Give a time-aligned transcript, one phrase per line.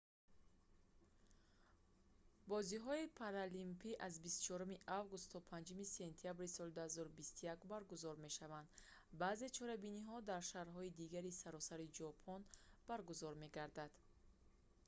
[2.51, 8.69] бозиҳои паралимпӣ аз 24 август то 5 сентябри соли 2021 баргузор мешаванд
[9.21, 12.41] баъзе чорабиниҳо дар шаҳрҳои дигари саросари ҷопон
[12.89, 13.93] баргузор мегарданд